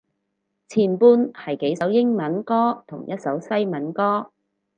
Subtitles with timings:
[0.67, 4.31] 前半係幾首英文歌同一首西文歌